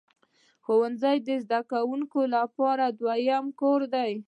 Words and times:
ښوونځی 0.65 1.17
د 1.27 1.29
زده 1.43 1.59
کوونکو 1.71 2.19
لپاره 2.35 2.85
دویم 2.99 3.45
کور 3.61 3.81
دی. 3.93 4.11